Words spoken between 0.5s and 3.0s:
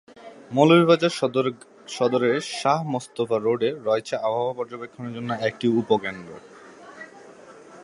মৌলভীবাজার সদরের শাহ